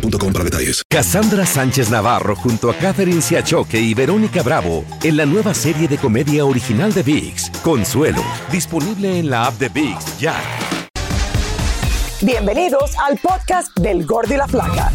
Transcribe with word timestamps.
boostmobile.com 0.00 0.32
para 0.32 0.44
detalles. 0.44 0.82
Cassandra 0.88 1.46
Sánchez 1.46 1.90
Navarro 1.90 2.36
junto 2.36 2.70
a 2.70 2.74
Catherine 2.74 3.20
Siachoque 3.20 3.78
y 3.78 3.94
Verónica 3.94 4.42
Bravo 4.42 4.84
en 5.02 5.16
la 5.16 5.26
nueva 5.26 5.54
serie 5.54 5.88
de 5.88 5.98
comedia 5.98 6.44
original 6.44 6.92
de 6.92 7.02
VIX, 7.02 7.50
Consuelo, 7.62 8.22
disponible 8.50 9.18
en 9.18 9.30
la 9.30 9.46
app 9.46 9.58
de 9.58 9.68
VIX 9.68 10.18
ya. 10.18 10.34
Bienvenidos 12.22 12.92
al 12.98 13.18
podcast 13.18 13.76
del 13.78 14.06
Gordo 14.06 14.34
y 14.34 14.36
la 14.38 14.48
Flaca. 14.48 14.90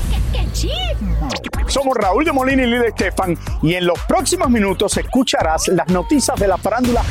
Somos 1.72 1.96
Raúl 1.96 2.26
de 2.26 2.34
Molina 2.34 2.64
y 2.64 2.68
Lidia 2.68 2.90
Estefan 2.90 3.38
y 3.62 3.76
en 3.76 3.86
los 3.86 3.98
próximos 4.02 4.50
minutos 4.50 4.98
escucharás 4.98 5.70
las 5.70 5.88
noticias 5.88 6.38
de 6.38 6.46
la 6.46 6.58
farándula 6.58 7.02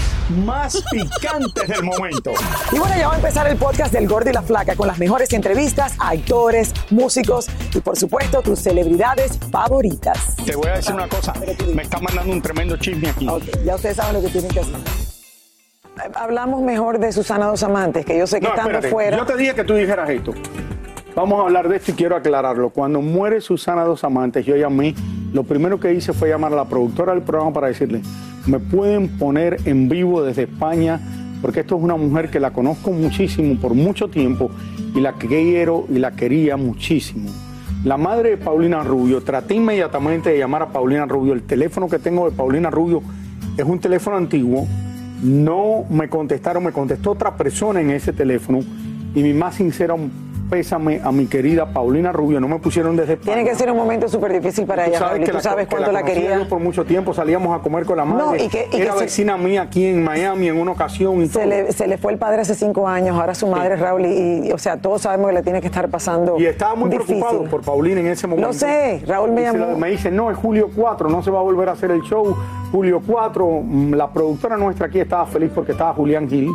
más 0.44 0.82
picantes 0.90 1.66
del 1.66 1.82
momento. 1.82 2.32
Y 2.70 2.78
bueno, 2.78 2.94
ya 2.94 3.08
va 3.08 3.14
a 3.14 3.16
empezar 3.16 3.46
el 3.46 3.56
podcast 3.56 3.90
del 3.90 4.06
Gordo 4.06 4.28
y 4.28 4.34
la 4.34 4.42
Flaca 4.42 4.76
con 4.76 4.86
las 4.86 4.98
mejores 4.98 5.32
entrevistas 5.32 5.94
a 5.98 6.10
actores, 6.10 6.74
músicos 6.90 7.46
y 7.74 7.80
por 7.80 7.96
supuesto 7.98 8.42
tus 8.42 8.58
celebridades 8.58 9.38
favoritas. 9.50 10.36
Te 10.44 10.54
voy 10.54 10.68
a 10.68 10.72
decir 10.74 10.94
una 10.94 11.08
cosa, 11.08 11.32
me 11.74 11.82
está 11.82 11.98
mandando 11.98 12.30
un 12.30 12.42
tremendo 12.42 12.76
chisme 12.76 13.08
aquí. 13.08 13.26
Ya 13.64 13.76
ustedes 13.76 13.96
saben 13.96 14.12
lo 14.12 14.20
que 14.20 14.28
tienen 14.28 14.50
que 14.50 14.60
hacer. 14.60 14.76
Hablamos 16.16 16.60
mejor 16.60 16.98
de 16.98 17.12
Susana 17.12 17.46
Dos 17.46 17.62
Amantes, 17.62 18.04
que 18.04 18.18
yo 18.18 18.26
sé 18.26 18.40
que 18.40 18.46
No, 18.46 18.50
estando 18.50 18.70
espérate, 18.72 18.90
fuera. 18.90 19.16
yo 19.16 19.24
te 19.24 19.36
dije 19.38 19.54
que 19.54 19.64
tú 19.64 19.74
dijeras 19.74 20.08
esto. 20.10 20.32
Vamos 21.14 21.40
a 21.40 21.42
hablar 21.42 21.68
de 21.68 21.76
esto 21.76 21.90
y 21.90 21.94
quiero 21.94 22.14
aclararlo. 22.14 22.70
Cuando 22.70 23.02
muere 23.02 23.40
Susana 23.40 23.82
Dos 23.82 24.04
Amantes, 24.04 24.46
yo 24.46 24.56
llamé, 24.56 24.94
lo 25.32 25.42
primero 25.42 25.80
que 25.80 25.92
hice 25.92 26.12
fue 26.12 26.28
llamar 26.28 26.52
a 26.52 26.56
la 26.56 26.66
productora 26.66 27.12
del 27.12 27.22
programa 27.22 27.52
para 27.52 27.66
decirle, 27.66 28.00
me 28.46 28.60
pueden 28.60 29.18
poner 29.18 29.58
en 29.64 29.88
vivo 29.88 30.22
desde 30.22 30.44
España, 30.44 31.00
porque 31.42 31.60
esto 31.60 31.76
es 31.76 31.82
una 31.82 31.96
mujer 31.96 32.30
que 32.30 32.38
la 32.38 32.52
conozco 32.52 32.92
muchísimo 32.92 33.60
por 33.60 33.74
mucho 33.74 34.08
tiempo 34.08 34.52
y 34.94 35.00
la 35.00 35.14
quiero 35.14 35.84
y 35.88 35.98
la 35.98 36.12
quería 36.12 36.56
muchísimo. 36.56 37.28
La 37.84 37.96
madre 37.96 38.30
de 38.30 38.36
Paulina 38.36 38.84
Rubio, 38.84 39.20
traté 39.22 39.54
inmediatamente 39.54 40.30
de 40.30 40.38
llamar 40.38 40.62
a 40.62 40.68
Paulina 40.68 41.06
Rubio. 41.06 41.32
El 41.32 41.42
teléfono 41.42 41.88
que 41.88 41.98
tengo 41.98 42.30
de 42.30 42.36
Paulina 42.36 42.70
Rubio 42.70 43.02
es 43.56 43.64
un 43.64 43.80
teléfono 43.80 44.16
antiguo. 44.16 44.66
No 45.22 45.84
me 45.90 46.08
contestaron, 46.08 46.62
me 46.62 46.72
contestó 46.72 47.10
otra 47.10 47.36
persona 47.36 47.80
en 47.80 47.90
ese 47.90 48.12
teléfono 48.12 48.60
y 49.14 49.22
mi 49.22 49.32
más 49.32 49.56
sincero 49.56 49.98
pésame 50.50 51.00
a 51.02 51.12
mi 51.12 51.26
querida 51.26 51.66
Paulina 51.72 52.12
Rubio. 52.12 52.40
No 52.40 52.48
me 52.48 52.58
pusieron 52.58 52.96
desde 52.96 53.16
Tiene 53.16 53.44
que 53.44 53.54
ser 53.54 53.70
un 53.70 53.76
momento 53.76 54.08
súper 54.08 54.32
difícil 54.32 54.66
para 54.66 54.84
Tú 54.84 54.90
ella, 54.90 54.98
sabes 54.98 55.20
que 55.20 55.26
tú 55.26 55.32
la- 55.34 55.42
sabes 55.42 55.66
que 55.68 55.74
cuánto 55.76 55.92
la, 55.92 56.02
quería. 56.02 56.38
yo 56.38 56.48
por 56.48 56.58
mucho 56.60 56.84
tiempo 56.84 57.14
salíamos 57.14 57.58
a 57.58 57.62
comer 57.62 57.84
con 57.86 57.96
la 57.96 58.04
madre. 58.04 58.24
No, 58.24 58.36
y 58.36 58.48
que- 58.48 58.66
y 58.66 58.76
que 58.76 58.82
Era 58.82 58.94
se- 58.94 59.00
vecina 59.00 59.36
mía 59.36 59.62
aquí 59.62 59.86
en 59.86 60.02
Miami 60.02 60.48
en 60.48 60.58
una 60.58 60.72
ocasión 60.72 61.22
y 61.22 61.28
todo. 61.28 61.42
Se 61.42 61.46
le, 61.48 61.72
se 61.72 61.86
le 61.86 61.96
fue 61.98 62.12
el 62.12 62.18
padre 62.18 62.42
hace 62.42 62.54
cinco 62.54 62.86
años, 62.88 63.16
ahora 63.18 63.34
su 63.34 63.46
madre, 63.46 63.76
Raúl, 63.76 64.04
y, 64.06 64.48
y, 64.48 64.52
o 64.52 64.58
sea, 64.58 64.76
todos 64.76 65.02
sabemos 65.02 65.28
que 65.28 65.34
le 65.34 65.42
tiene 65.42 65.60
que 65.60 65.68
estar 65.68 65.88
pasando. 65.88 66.38
Y 66.38 66.46
estaba 66.46 66.74
muy 66.74 66.90
difícil. 66.90 67.16
preocupado 67.18 67.44
por 67.50 67.62
Paulina 67.62 68.00
en 68.00 68.08
ese 68.08 68.26
momento. 68.26 68.48
Lo 68.48 68.52
sé, 68.52 69.02
Raúl 69.06 69.30
me 69.32 69.42
llamó. 69.42 69.76
me 69.76 69.90
dice, 69.90 70.10
no, 70.10 70.30
es 70.30 70.36
julio 70.36 70.68
4, 70.74 71.08
no 71.08 71.22
se 71.22 71.30
va 71.30 71.38
a 71.38 71.42
volver 71.42 71.68
a 71.68 71.72
hacer 71.72 71.90
el 71.92 72.02
show. 72.02 72.36
Julio 72.70 73.02
4, 73.06 73.62
mm, 73.64 73.94
la 73.94 74.08
productora 74.10 74.56
nuestra 74.56 74.86
aquí 74.86 75.00
estaba 75.00 75.26
feliz 75.26 75.50
porque 75.54 75.72
estaba 75.72 75.92
Julián 75.94 76.28
Gil. 76.28 76.50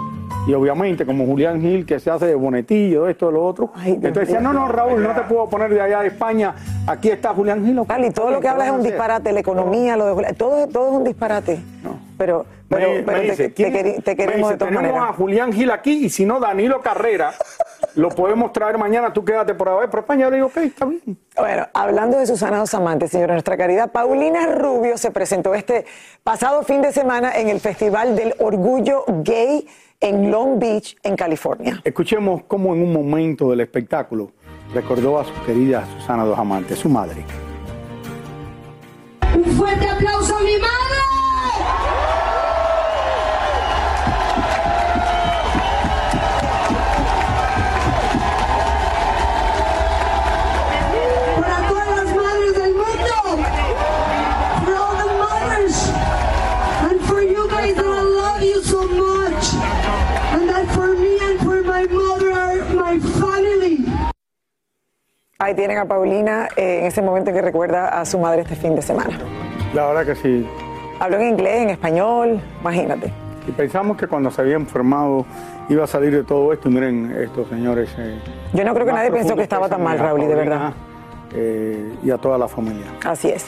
Y 0.47 0.53
obviamente, 0.53 1.05
como 1.05 1.25
Julián 1.25 1.59
Gil, 1.59 1.85
que 1.85 1.99
se 1.99 2.09
hace 2.11 2.27
de 2.27 2.35
bonetillo, 2.35 3.07
esto, 3.07 3.31
lo 3.31 3.43
otro. 3.45 3.71
Ay, 3.75 3.93
Entonces 3.93 4.27
decía, 4.27 4.39
no, 4.39 4.53
no, 4.53 4.67
Raúl, 4.67 5.01
no 5.03 5.09
te 5.13 5.21
puedo 5.21 5.49
poner 5.49 5.73
de 5.73 5.81
allá 5.81 6.01
de 6.01 6.07
España. 6.07 6.53
Aquí 6.87 7.09
está 7.09 7.33
Julián 7.33 7.65
Gil. 7.65 7.75
Raúl, 7.87 8.05
y 8.05 8.11
todo 8.11 8.31
lo 8.31 8.39
que 8.39 8.47
hablas 8.47 8.67
es 8.67 8.73
un 8.73 8.83
disparate, 8.83 9.31
la 9.31 9.39
economía, 9.39 9.97
lo 9.97 10.05
de 10.05 10.13
Julián, 10.13 10.35
todo, 10.35 10.67
todo 10.67 10.89
es 10.91 10.97
un 10.97 11.03
disparate. 11.03 11.59
No. 11.83 11.99
Pero, 12.17 12.45
pero, 12.69 12.89
Me- 12.91 13.03
pero 13.03 13.17
me 13.17 13.23
te, 13.25 13.31
dice, 13.31 13.49
te 13.49 13.53
¿quién- 13.53 13.73
queri- 13.73 14.03
te 14.03 14.11
me 14.11 14.15
queremos 14.15 14.37
dice, 14.37 14.51
de 14.53 14.57
todas 14.57 14.73
tenemos 14.73 14.91
maneras. 14.93 15.09
a 15.09 15.13
Julián 15.13 15.51
Gil 15.53 15.71
aquí 15.71 16.05
y 16.05 16.09
si 16.09 16.25
no, 16.25 16.39
Danilo 16.39 16.79
Carrera, 16.81 17.33
lo 17.95 18.09
podemos 18.09 18.51
traer 18.53 18.77
mañana, 18.77 19.11
tú 19.13 19.23
quédate 19.23 19.53
por 19.53 19.69
ahí 19.69 19.87
por 19.87 20.01
España. 20.01 20.25
Yo 20.25 20.29
le 20.29 20.35
digo, 20.37 20.47
ok, 20.47 20.57
está 20.57 20.85
bien. 20.85 21.17
Bueno, 21.37 21.67
hablando 21.73 22.17
de 22.17 22.25
Susana 22.25 22.57
Dos 22.57 22.73
Amantes, 22.73 23.11
señora, 23.11 23.33
nuestra 23.33 23.57
querida 23.57 23.87
Paulina 23.87 24.47
Rubio 24.47 24.97
se 24.97 25.11
presentó 25.11 25.53
este 25.53 25.85
pasado 26.23 26.63
fin 26.63 26.81
de 26.81 26.91
semana 26.91 27.35
en 27.35 27.49
el 27.49 27.59
Festival 27.59 28.15
del 28.15 28.35
Orgullo 28.39 29.05
Gay 29.07 29.67
en 29.99 30.31
Long 30.31 30.59
Beach, 30.59 30.97
en 31.03 31.15
California. 31.15 31.81
Escuchemos 31.83 32.43
cómo 32.47 32.73
en 32.75 32.83
un 32.83 32.93
momento 32.93 33.49
del 33.49 33.61
espectáculo 33.61 34.31
recordó 34.73 35.19
a 35.19 35.23
su 35.23 35.33
querida 35.45 35.85
Susana 35.97 36.25
Dos 36.25 36.37
Amantes, 36.37 36.79
su 36.79 36.89
madre. 36.89 37.25
Un 39.35 39.43
fuerte 39.45 39.89
aplauso 39.89 40.35
a 40.37 40.39
mi 40.41 40.57
madre. 40.57 40.84
Tienen 65.55 65.77
a 65.77 65.85
Paulina 65.85 66.47
eh, 66.55 66.79
en 66.81 66.85
ese 66.85 67.01
momento 67.01 67.29
en 67.31 67.35
que 67.37 67.41
recuerda 67.41 67.87
a 67.89 68.05
su 68.05 68.19
madre 68.19 68.41
este 68.41 68.55
fin 68.55 68.75
de 68.75 68.81
semana. 68.81 69.17
La 69.73 69.87
verdad 69.87 70.05
que 70.05 70.15
sí. 70.15 70.47
Habló 70.99 71.17
en 71.17 71.29
inglés, 71.29 71.61
en 71.63 71.69
español, 71.71 72.39
imagínate. 72.61 73.11
Y 73.47 73.51
pensamos 73.51 73.97
que 73.97 74.07
cuando 74.07 74.31
se 74.31 74.41
había 74.41 74.55
enfermado 74.55 75.25
iba 75.69 75.83
a 75.83 75.87
salir 75.87 76.11
de 76.11 76.23
todo 76.23 76.51
esto. 76.53 76.69
Y 76.69 76.73
miren, 76.73 77.11
estos 77.21 77.47
señores. 77.49 77.89
eh, 77.97 78.17
Yo 78.53 78.63
no 78.63 78.73
creo 78.73 78.85
que 78.85 78.93
nadie 78.93 79.11
pensó 79.11 79.35
que 79.35 79.43
estaba 79.43 79.67
tan 79.69 79.83
mal, 79.83 79.97
Raúl, 79.99 80.23
y 80.23 80.25
de 80.27 80.35
verdad. 80.35 80.73
eh, 81.33 81.93
y 82.03 82.11
a 82.11 82.17
toda 82.17 82.37
la 82.37 82.47
familia. 82.47 82.85
Así 83.05 83.29
es. 83.29 83.45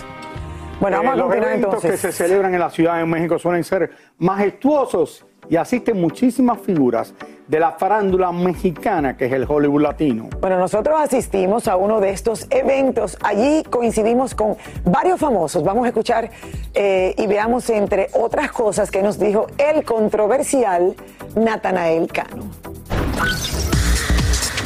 Bueno, 0.79 0.97
Eh, 0.97 0.99
vamos 0.99 1.13
a 1.13 1.15
los 1.17 1.25
continuar 1.27 1.51
eventos 1.51 1.73
entonces. 1.83 1.91
que 2.01 2.11
se 2.11 2.11
celebran 2.11 2.53
en 2.53 2.59
la 2.59 2.69
Ciudad 2.69 2.97
de 2.97 3.05
México 3.05 3.39
suelen 3.39 3.63
ser 3.63 3.91
majestuosos 4.19 5.25
y 5.49 5.55
asisten 5.55 5.99
muchísimas 5.99 6.59
figuras 6.59 7.13
de 7.47 7.59
la 7.59 7.71
farándula 7.71 8.31
mexicana 8.31 9.15
que 9.15 9.25
es 9.25 9.33
el 9.33 9.45
Hollywood 9.47 9.81
latino. 9.81 10.29
Bueno, 10.41 10.57
nosotros 10.57 10.95
asistimos 10.99 11.67
a 11.67 11.77
uno 11.77 11.99
de 11.99 12.09
estos 12.09 12.47
eventos. 12.49 13.17
Allí 13.21 13.63
coincidimos 13.69 14.35
con 14.35 14.57
varios 14.83 15.19
famosos. 15.19 15.63
Vamos 15.63 15.85
a 15.85 15.89
escuchar 15.89 16.29
eh, 16.73 17.15
y 17.17 17.27
veamos, 17.27 17.69
entre 17.69 18.09
otras 18.13 18.51
cosas, 18.51 18.91
que 18.91 19.01
nos 19.01 19.17
dijo 19.17 19.47
el 19.57 19.83
controversial 19.83 20.95
Natanael 21.35 22.07
Cano. 22.07 22.76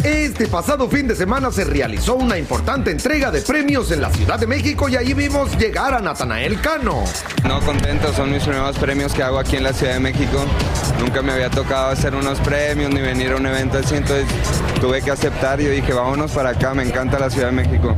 Este 0.04 0.48
pasado 0.48 0.90
fin 0.90 1.08
de 1.08 1.16
semana 1.16 1.52
se 1.52 1.64
realizó 1.64 2.16
una 2.16 2.36
importante 2.36 2.90
entrega 2.90 3.30
de 3.30 3.42
premios 3.42 3.92
en 3.92 4.02
la 4.02 4.10
Ciudad 4.10 4.40
de 4.40 4.48
México 4.48 4.90
y 4.90 4.96
allí 4.96 5.14
vimos 5.14 5.56
llegar 5.60 5.94
a 5.94 6.00
Natanael 6.00 6.60
Cano. 6.60 7.04
No 7.48 7.60
contento, 7.60 8.12
son 8.12 8.32
mis 8.32 8.42
primeros 8.42 8.76
premios 8.80 9.14
que 9.14 9.22
hago 9.22 9.38
aquí 9.38 9.58
en 9.58 9.64
la 9.64 9.74
Ciudad 9.74 9.94
de 9.94 10.00
México. 10.00 10.44
Nunca 11.00 11.22
me 11.22 11.34
había 11.34 11.52
tocado 11.52 11.92
hacer 11.92 12.16
unos 12.16 12.40
premios 12.40 12.92
ni 12.92 13.00
venir 13.00 13.32
a 13.34 13.36
un 13.36 13.46
evento 13.46 13.78
así, 13.78 13.96
entonces 13.96 14.26
tuve 14.80 15.04
que 15.04 15.12
aceptar 15.12 15.62
y 15.62 15.66
dije, 15.66 15.94
vámonos 15.94 16.32
para 16.32 16.50
acá, 16.50 16.74
me 16.74 16.82
encanta 16.82 17.20
la 17.20 17.30
Ciudad 17.30 17.50
de 17.50 17.54
México. 17.54 17.96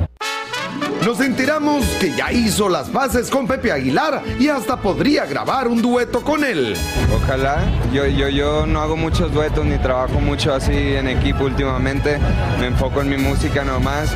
Nos 1.06 1.20
enteramos 1.20 1.86
que 2.00 2.16
ya 2.16 2.32
hizo 2.32 2.70
las 2.70 2.92
bases 2.92 3.30
con 3.30 3.46
Pepe 3.46 3.72
Aguilar 3.72 4.24
y 4.40 4.48
hasta 4.48 4.78
podría 4.78 5.26
grabar 5.26 5.68
un 5.68 5.82
dueto 5.82 6.22
con 6.24 6.44
él. 6.44 6.76
Ojalá. 7.14 7.64
Yo, 7.92 8.06
yo, 8.06 8.30
yo 8.30 8.66
no 8.66 8.82
hago 8.82 8.96
muchos 8.96 9.34
duetos 9.34 9.66
ni 9.66 9.78
trabajo 9.80 10.20
mucho 10.20 10.54
así 10.54 10.72
en 10.72 11.08
equipo 11.08 11.44
últimamente. 11.44 12.20
Me 12.60 12.68
enfoco 12.68 13.02
en 13.02 13.10
mi 13.10 13.18
música 13.18 13.64
nomás. 13.64 14.14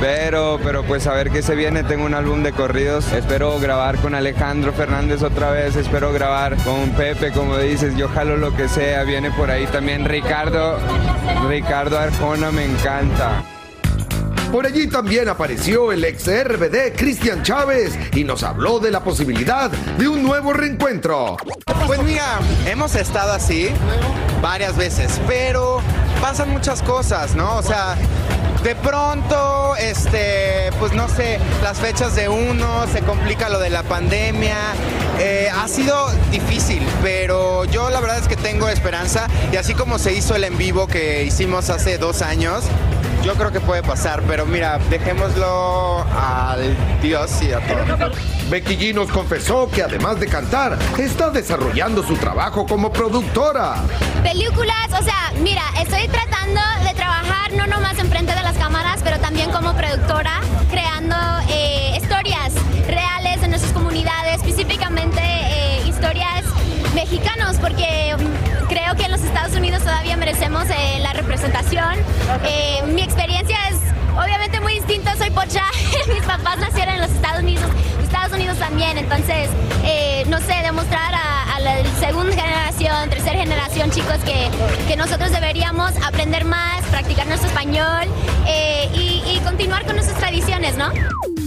Pero, 0.00 0.60
pero 0.62 0.84
pues 0.84 1.06
a 1.06 1.14
ver 1.14 1.30
qué 1.30 1.42
se 1.42 1.54
viene. 1.54 1.84
Tengo 1.84 2.04
un 2.04 2.14
álbum 2.14 2.42
de 2.42 2.52
corridos. 2.52 3.12
Espero 3.12 3.58
grabar 3.58 3.96
con 3.96 4.14
Alejandro 4.14 4.72
Fernández 4.72 5.22
otra 5.22 5.50
vez. 5.50 5.76
Espero 5.76 6.12
grabar 6.12 6.56
con 6.64 6.90
Pepe, 6.90 7.32
como 7.32 7.56
dices. 7.56 7.96
Yo 7.96 8.08
jalo 8.08 8.36
lo 8.36 8.54
que 8.54 8.68
sea. 8.68 9.04
Viene 9.04 9.30
por 9.30 9.50
ahí 9.50 9.66
también 9.66 10.04
Ricardo. 10.04 10.78
Ricardo 11.48 11.98
Arjona 11.98 12.50
me 12.50 12.64
encanta. 12.64 13.42
Por 14.50 14.64
allí 14.64 14.86
también 14.86 15.28
apareció 15.28 15.92
el 15.92 16.04
ex 16.04 16.26
RBD 16.26 16.96
Cristian 16.96 17.42
Chávez 17.42 17.98
y 18.14 18.24
nos 18.24 18.42
habló 18.42 18.78
de 18.78 18.90
la 18.90 19.02
posibilidad 19.02 19.70
de 19.70 20.08
un 20.08 20.22
nuevo 20.22 20.52
reencuentro. 20.52 21.36
Pues 21.86 22.02
mira, 22.02 22.38
hemos 22.66 22.94
estado 22.94 23.32
así 23.32 23.68
varias 24.40 24.76
veces, 24.76 25.20
pero 25.26 25.80
pasan 26.20 26.50
muchas 26.50 26.82
cosas, 26.82 27.34
¿no? 27.34 27.56
O 27.56 27.62
sea, 27.62 27.96
de 28.62 28.74
pronto, 28.76 29.76
este, 29.76 30.70
pues 30.78 30.92
no 30.92 31.08
sé, 31.08 31.38
las 31.62 31.78
fechas 31.78 32.14
de 32.16 32.28
uno, 32.28 32.86
se 32.92 33.00
complica 33.00 33.48
lo 33.48 33.58
de 33.58 33.70
la 33.70 33.82
pandemia. 33.82 34.56
Eh, 35.18 35.48
ha 35.54 35.68
sido 35.68 36.10
difícil, 36.30 36.82
pero 37.02 37.64
yo 37.64 37.90
la 37.90 38.00
verdad 38.00 38.18
es 38.18 38.28
que 38.28 38.36
tengo 38.36 38.68
esperanza 38.68 39.28
y 39.52 39.56
así 39.56 39.74
como 39.74 39.98
se 39.98 40.14
hizo 40.14 40.34
el 40.34 40.44
en 40.44 40.58
vivo 40.58 40.86
que 40.86 41.24
hicimos 41.24 41.70
hace 41.70 41.98
dos 41.98 42.22
años, 42.22 42.64
yo 43.26 43.34
creo 43.34 43.50
que 43.50 43.60
puede 43.60 43.82
pasar, 43.82 44.22
pero 44.28 44.46
mira, 44.46 44.78
dejémoslo 44.88 46.06
al 46.16 46.76
Dios 47.02 47.42
y 47.42 47.52
a 47.52 47.58
todo. 47.58 48.12
Becky 48.48 48.76
G 48.76 48.94
nos 48.94 49.10
confesó 49.10 49.68
que 49.68 49.82
además 49.82 50.20
de 50.20 50.28
cantar, 50.28 50.78
está 50.96 51.30
desarrollando 51.30 52.04
su 52.04 52.14
trabajo 52.14 52.64
como 52.66 52.92
productora. 52.92 53.82
Películas, 54.22 54.86
o 54.96 55.02
sea, 55.02 55.32
mira, 55.42 55.64
estoy 55.80 56.06
tratando 56.06 56.60
de 56.84 56.94
trabajar 56.94 57.52
no 57.54 57.66
nomás 57.66 57.98
enfrente 57.98 58.32
de 58.32 58.42
las 58.42 58.56
cámaras, 58.58 59.00
pero 59.02 59.18
también 59.18 59.50
como 59.50 59.74
productora, 59.74 60.40
creando 60.70 61.16
eh, 61.48 61.98
historias 62.00 62.52
reales 62.86 63.42
en 63.42 63.50
nuestras 63.50 63.72
comunidades, 63.72 64.36
específicamente 64.36 65.20
eh, 65.20 65.82
historias 65.84 66.45
mexicanos, 66.96 67.58
porque 67.60 68.16
creo 68.70 68.96
que 68.96 69.04
en 69.04 69.12
los 69.12 69.20
Estados 69.20 69.54
Unidos 69.54 69.82
todavía 69.82 70.16
merecemos 70.16 70.64
eh, 70.70 70.98
la 71.00 71.12
representación. 71.12 71.94
Eh, 72.42 72.82
mi 72.86 73.02
experiencia 73.02 73.58
es 73.68 73.76
obviamente 74.18 74.60
muy 74.60 74.72
distinta, 74.76 75.14
soy 75.16 75.28
pocha, 75.30 75.62
mis 76.08 76.22
papás 76.22 76.56
nacieron 76.58 76.94
en 76.94 77.02
los 77.02 77.10
Estados 77.10 77.42
Unidos, 77.42 77.64
Estados 78.02 78.32
Unidos 78.32 78.58
también, 78.58 78.96
entonces, 78.96 79.50
eh, 79.84 80.24
no 80.28 80.38
sé, 80.40 80.54
demostrar 80.62 81.14
a, 81.14 81.35
a 81.56 81.60
la 81.60 81.84
segunda 81.98 82.34
generación, 82.34 83.08
tercera 83.08 83.38
generación, 83.38 83.90
chicos, 83.90 84.16
que, 84.24 84.50
que 84.86 84.96
nosotros 84.96 85.30
deberíamos 85.30 85.92
aprender 86.04 86.44
más, 86.44 86.84
practicar 86.90 87.26
nuestro 87.26 87.48
español 87.48 88.04
eh, 88.46 88.90
y, 88.94 89.22
y 89.26 89.40
continuar 89.42 89.86
con 89.86 89.96
nuestras 89.96 90.18
tradiciones, 90.18 90.76
¿no? 90.76 90.90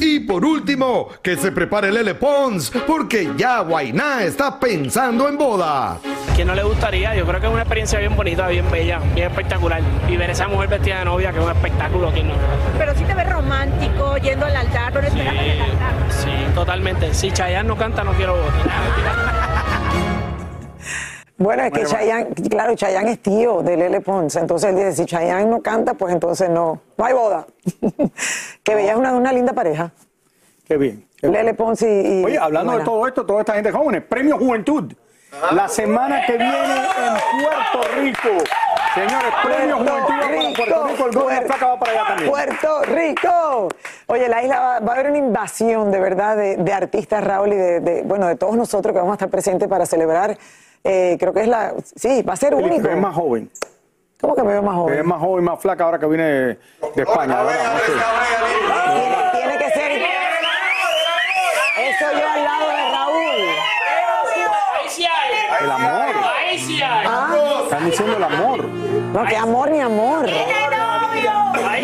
Y 0.02 0.22
por 0.22 0.46
último, 0.46 1.10
que 1.22 1.36
se 1.36 1.52
prepare 1.52 1.92
Lele 1.92 2.16
Pons, 2.16 2.72
porque 2.88 3.32
ya 3.38 3.60
Guainá 3.60 4.24
está 4.24 4.60
pensando 4.60 5.28
en 5.28 5.38
boda. 5.38 6.00
¿Quién 6.36 6.48
no 6.48 6.56
le 6.56 6.64
gustaría? 6.64 7.14
Yo 7.16 7.26
creo 7.28 7.40
que 7.40 7.48
es 7.48 7.52
una 7.52 7.62
experiencia 7.62 8.00
bien 8.00 8.16
bonita, 8.16 8.48
bien 8.48 8.70
bella, 8.72 9.00
bien 9.14 9.28
espectacular. 9.30 9.82
Y 10.08 10.18
ver 10.18 10.32
esa 10.32 10.48
mujer 10.48 10.70
vestida 10.70 11.00
de 11.00 11.06
novia, 11.06 11.32
que 11.32 11.40
es 11.40 11.46
un 11.46 11.52
espectáculo, 11.52 12.12
¿quién 12.14 12.30
no? 12.30 12.36
Pero 12.78 12.96
sí 12.96 13.04
te 13.04 13.14
ves 13.14 13.30
romántico, 13.30 14.18
yendo 14.18 14.46
al 14.46 14.56
altar, 14.56 14.94
no 14.94 15.02
esperas 15.02 15.34
en 15.34 15.50
el 15.50 15.62
altar. 15.62 15.94
Sí, 16.10 16.32
totalmente. 16.56 17.14
Si 17.14 17.32
Chayanne 17.32 17.68
no 17.68 17.76
canta, 17.76 18.04
no 18.04 18.14
quiero 18.14 18.38
votar. 18.38 19.49
Bueno, 21.38 21.64
es 21.64 21.72
que 21.72 21.80
Bueno, 21.84 21.90
Chayanne, 21.98 22.34
claro, 22.50 22.76
Chayanne 22.76 23.12
es 23.12 23.22
tío 23.22 23.62
de 23.62 23.78
Lele 23.78 24.02
Pons, 24.02 24.36
entonces 24.36 24.72
él 24.72 24.76
dice, 24.76 24.92
si 24.94 25.06
Chayanne 25.06 25.50
no 25.50 25.62
canta, 25.62 25.94
pues 25.94 26.14
entonces 26.14 26.50
no, 26.50 26.82
no 26.98 27.06
hay 27.06 27.14
boda. 27.14 27.48
que 28.64 28.90
es 28.90 28.96
una, 28.96 29.14
una 29.14 29.32
linda 29.32 29.54
pareja. 29.54 29.92
Qué 30.66 30.76
bien. 30.76 31.06
qué. 31.18 31.28
Lele 31.30 31.54
Pons 31.54 31.82
y... 31.82 31.86
y- 31.86 32.26
Oye, 32.26 32.38
hablando 32.38 32.76
y 32.76 32.80
de 32.80 32.84
todo 32.84 33.08
esto, 33.08 33.26
toda 33.26 33.40
esta 33.40 33.54
gente 33.54 33.72
jóvenes, 33.72 34.04
Premio 34.04 34.38
Juventud. 34.38 34.94
La 35.52 35.70
semana 35.70 36.26
que 36.26 36.34
viene 36.34 36.54
en 36.56 37.44
Puerto 37.44 37.88
Rico. 38.02 38.44
Señores, 39.00 39.34
Premio 39.44 39.78
Puerto 39.78 40.04
Juventud 40.04 40.66
para 40.68 40.96
Puerto 40.96 41.08
Rico, 41.08 41.30
el 41.30 41.36
la 41.36 41.42
Placa 41.44 41.68
va 41.68 41.80
para 41.80 41.92
allá 41.92 42.04
también. 42.08 42.30
Puerto 42.30 42.82
Rico. 42.84 43.70
Oye, 44.08 44.28
la 44.28 44.44
isla 44.44 44.60
va, 44.60 44.80
va 44.80 44.92
a 44.92 44.96
haber 44.96 45.10
una 45.10 45.18
invasión 45.20 45.92
de 45.92 46.00
verdad 46.00 46.36
de, 46.36 46.58
de 46.58 46.74
artistas, 46.74 47.24
Raúl, 47.24 47.54
y 47.54 47.56
de, 47.56 47.80
de, 47.80 48.02
bueno, 48.04 48.28
de 48.28 48.36
todos 48.36 48.56
nosotros 48.58 48.92
que 48.94 49.00
vamos 49.00 49.14
a 49.14 49.16
estar 49.16 49.30
presentes 49.30 49.68
para 49.70 49.86
celebrar. 49.86 50.38
eh, 50.84 51.16
creo 51.20 51.32
que 51.34 51.42
es 51.42 51.48
la, 51.48 51.74
sí, 51.96 52.22
va 52.24 52.34
a 52.34 52.36
ser 52.36 52.50
Felipe, 52.50 52.68
único. 52.74 52.84
Te 52.88 52.94
ves 52.94 53.02
más 53.04 53.16
joven. 53.16 53.50
¿Cómo 54.20 54.36
que 54.36 54.44
me 54.44 54.52
veo 54.52 54.62
más 54.64 54.74
Te 54.76 54.80
joven? 54.82 54.96
ves 54.98 55.06
más 55.06 55.20
joven, 55.22 55.44
más 55.46 55.60
flaca 55.62 55.84
ahora 55.86 55.98
que 56.00 56.06
viene 56.08 56.24
de, 56.24 56.60
de 56.96 57.02
España. 57.04 57.42
¿verdad? 57.44 57.74
No 57.74 57.80
sé. 57.80 57.86
Tiene, 58.92 59.18
tiene 59.32 59.58
que 59.58 59.70
ser. 59.72 59.92
Eso 61.78 62.06
yo 62.20 62.28
al 62.28 62.44
lado 62.44 62.68
de 62.70 62.92
Raúl. 62.92 63.48
El 65.62 65.72
amor. 65.72 66.16
Ahí 66.38 66.58
sí 66.60 66.82
hay. 66.82 67.06
Ah, 67.08 67.62
Están 67.64 67.86
diciendo 67.86 68.18
el 68.18 68.24
amor. 68.24 68.59
No, 69.14 69.26
que 69.26 69.36
amor 69.36 69.72
ni 69.72 69.80
amor. 69.80 70.26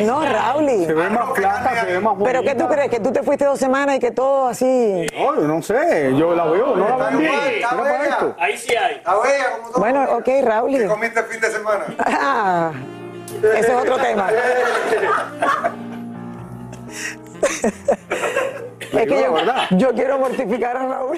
No, 0.04 0.26
Raúl. 0.26 0.68
Se 0.86 0.94
ve 0.94 1.10
más 1.10 1.34
flaca, 1.34 1.82
se 1.82 1.86
ve 1.94 2.00
más 2.00 2.18
bonita. 2.18 2.32
¿Pero 2.32 2.44
qué 2.44 2.56
tú 2.56 2.68
crees? 2.68 2.90
¿Que 2.90 3.00
tú 3.00 3.12
te 3.12 3.24
fuiste 3.24 3.46
dos 3.46 3.60
semanas 3.60 3.98
y 3.98 4.00
que 4.00 4.12
todo 4.12 4.48
así? 4.48 5.08
No, 5.14 5.36
yo 5.36 5.42
no 5.42 5.62
sé, 5.62 6.14
yo 6.18 6.34
la 6.36 6.46
veo, 6.46 6.76
no 6.76 6.98
la 6.98 7.10
ven 7.10 7.20
bien. 7.20 7.32
Mira 7.56 7.70
para 7.70 8.06
esto. 8.06 8.36
Ahí 8.38 8.58
sí 8.58 8.76
hay. 8.76 9.02
Bueno, 9.78 10.04
ok, 10.18 10.28
Raúl. 10.44 10.78
¿Qué 10.78 10.88
comiste 10.88 11.20
el 11.20 11.26
fin 11.26 11.42
de 11.42 11.52
semana? 11.52 11.86
Ah, 12.00 12.72
ese 13.38 13.60
es 13.60 13.70
otro 13.70 13.98
tema. 13.98 14.30
es 18.82 18.90
que 18.90 19.08
yo, 19.08 19.36
yo 19.72 19.94
quiero 19.94 20.20
mortificar 20.20 20.78
a 20.78 20.88
Raúl. 20.88 21.18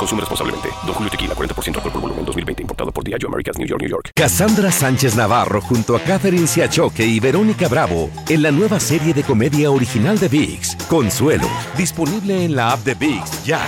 Consume 0.00 0.20
responsablemente. 0.20 0.70
Don 0.86 0.94
Julio 0.94 1.10
Tequila, 1.10 1.34
40% 1.34 1.76
alcohol 1.76 1.92
por 1.92 2.00
volumen, 2.00 2.24
2020. 2.24 2.62
Importado 2.62 2.90
por 2.90 3.04
Diageo 3.04 3.28
Americas, 3.28 3.58
New 3.58 3.66
York, 3.66 3.82
New 3.82 3.90
York. 3.90 4.10
Cassandra 4.14 4.72
Sánchez 4.72 5.14
Navarro 5.14 5.60
junto 5.60 5.94
a 5.94 6.00
Catherine 6.00 6.46
Siachoque 6.46 7.04
y 7.04 7.20
Verónica 7.20 7.68
Bravo 7.68 8.08
en 8.26 8.42
la 8.42 8.50
nueva 8.50 8.80
serie 8.80 9.12
de 9.12 9.22
comedia 9.22 9.70
original 9.70 10.18
de 10.18 10.28
VIX, 10.28 10.76
Consuelo, 10.88 11.46
disponible 11.76 12.46
en 12.46 12.56
la 12.56 12.72
app 12.72 12.80
de 12.80 12.94
VIX 12.94 13.44
ya. 13.44 13.60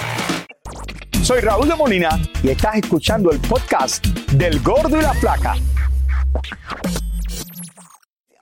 Soy 1.23 1.41
Raúl 1.41 1.69
de 1.69 1.77
Molina 1.77 2.19
y 2.43 2.49
estás 2.49 2.77
escuchando 2.77 3.31
el 3.31 3.39
podcast 3.39 4.07
del 4.33 4.61
Gordo 4.63 4.99
y 4.99 5.03
la 5.03 5.13
Flaca. 5.13 5.55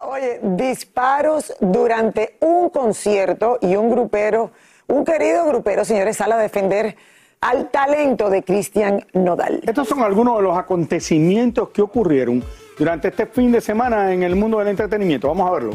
Oye, 0.03 0.39
disparos 0.43 1.53
durante 1.61 2.39
un 2.41 2.71
concierto 2.71 3.59
y 3.61 3.75
un 3.75 3.91
grupero, 3.91 4.53
un 4.87 5.05
querido 5.05 5.45
grupero, 5.47 5.85
señores, 5.85 6.17
sale 6.17 6.35
a 6.35 6.39
defender 6.39 6.97
al 7.43 7.71
talento 7.71 8.29
de 8.29 8.43
Cristian 8.43 9.03
Nodal. 9.15 9.61
Estos 9.67 9.89
son 9.89 10.03
algunos 10.03 10.37
de 10.37 10.43
los 10.43 10.59
acontecimientos 10.59 11.71
que 11.71 11.81
ocurrieron 11.81 12.45
durante 12.79 13.09
este 13.09 13.27
fin 13.27 13.51
de 13.51 13.63
semana 13.63 14.13
en 14.13 14.23
el 14.23 14.37
mundo 14.37 14.59
del 14.59 14.69
entretenimiento. 14.69 15.29
Vamos 15.29 15.49
a 15.49 15.53
verlo. 15.55 15.71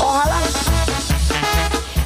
Ojalá. 0.00 0.36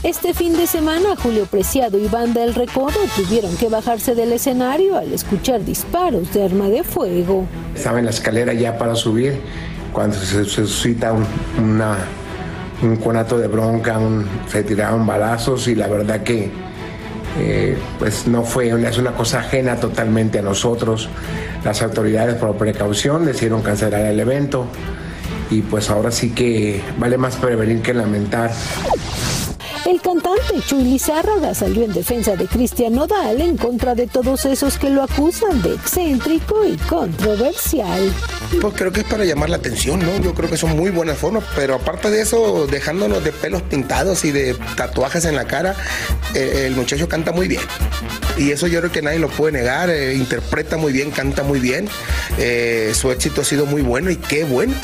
Este 0.05 0.33
fin 0.33 0.57
de 0.57 0.67
semana, 0.67 1.17
Julio 1.23 1.45
Preciado 1.45 1.99
y 1.99 2.07
Banda 2.09 2.43
El 2.43 2.55
Recodo 2.55 2.99
tuvieron 3.15 3.55
que 3.59 3.69
bajarse 3.69 4.15
del 4.15 4.33
escenario 4.33 4.97
al 4.97 5.13
escuchar 5.13 5.63
disparos 5.65 6.33
de 6.33 6.45
arma 6.45 6.69
de 6.69 6.85
fuego. 6.85 7.45
Estaba 7.75 7.99
en 7.99 8.07
la 8.07 8.11
escalera 8.13 8.55
ya 8.55 8.79
para 8.79 8.95
subir 8.95 9.39
cuando 9.93 10.17
se, 10.17 10.45
se 10.47 10.47
suscita 10.47 11.13
un, 11.13 11.27
una- 11.63 11.99
un 12.81 12.97
conato 12.97 13.37
de 13.37 13.49
bronca, 13.49 13.99
un- 13.99 14.27
se 14.47 14.63
tiraron 14.63 15.07
balazos 15.07 15.69
y 15.69 15.75
la 15.75 15.89
verdad 15.89 16.23
que 16.23 16.51
eh, 17.37 17.77
pues 17.99 18.27
no 18.27 18.43
fue, 18.43 18.69
es 18.89 18.99
una 18.99 19.13
cosa 19.13 19.41
ajena 19.41 19.77
totalmente 19.77 20.39
a 20.39 20.43
nosotros. 20.43 21.09
Las 21.65 21.83
autoridades 21.83 22.37
por 22.37 22.57
precaución 22.57 23.25
decidieron 23.25 23.63
cancelar 23.63 24.03
el 24.03 24.19
evento 24.21 24.67
y 25.51 25.63
pues 25.63 25.91
ahora 25.91 26.11
sí 26.11 26.31
que 26.31 26.83
vale 26.99 27.19
más 27.19 27.37
prevenir 27.37 27.83
que 27.83 27.95
lamentar. 27.95 28.51
El 29.89 30.03
cantante 30.03 30.61
Chuy 30.67 30.85
Lizárraga 30.85 31.55
salió 31.55 31.83
en 31.83 31.95
defensa 31.95 32.37
de 32.37 32.45
Cristian 32.45 32.93
Nodal 32.93 33.41
en 33.41 33.57
contra 33.57 33.95
de 33.95 34.07
todos 34.07 34.45
esos 34.45 34.77
que 34.77 34.91
lo 34.91 35.03
acusan 35.03 35.63
de 35.63 35.77
excéntrico 35.77 36.63
y 36.67 36.77
controversial. 36.77 38.13
Pues 38.61 38.75
creo 38.75 38.93
que 38.93 39.01
es 39.01 39.07
para 39.07 39.25
llamar 39.25 39.49
la 39.49 39.57
atención, 39.57 40.01
¿no? 40.01 40.21
Yo 40.21 40.35
creo 40.35 40.51
que 40.51 40.59
son 40.59 40.77
muy 40.77 40.91
buenas 40.91 41.17
formas, 41.17 41.43
pero 41.57 41.77
aparte 41.77 42.11
de 42.11 42.21
eso, 42.21 42.67
dejándonos 42.67 43.25
de 43.25 43.33
pelos 43.33 43.63
pintados 43.63 44.27
y 44.27 44.31
de 44.31 44.55
tatuajes 44.77 45.25
en 45.25 45.35
la 45.35 45.47
cara, 45.47 45.75
eh, 46.35 46.65
el 46.67 46.77
muchacho 46.77 47.09
canta 47.09 47.33
muy 47.33 47.49
bien. 47.49 47.63
Y 48.37 48.51
eso 48.51 48.67
yo 48.67 48.81
creo 48.81 48.93
que 48.93 49.01
nadie 49.01 49.19
lo 49.19 49.31
puede 49.31 49.53
negar, 49.53 49.89
eh, 49.89 50.13
interpreta 50.13 50.77
muy 50.77 50.93
bien, 50.93 51.13
canta 51.13 51.45
muy 51.45 51.61
bien, 51.61 51.89
eh, 52.37 52.93
su 52.95 53.11
éxito 53.11 53.41
ha 53.41 53.45
sido 53.45 53.65
muy 53.65 53.81
bueno 53.81 54.11
y 54.11 54.17
qué 54.17 54.45
bueno. 54.45 54.75